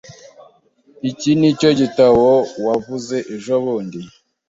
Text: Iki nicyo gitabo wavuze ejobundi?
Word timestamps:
Iki 1.09 1.31
nicyo 1.39 1.69
gitabo 1.79 2.27
wavuze 2.65 3.15
ejobundi? 3.35 3.99